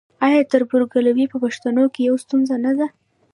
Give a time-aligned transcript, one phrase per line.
[0.27, 2.87] آیا تربورګلوي په پښتنو کې یوه ستونزه نه ده؟